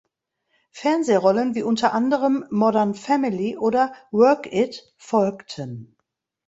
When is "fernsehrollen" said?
0.71-1.53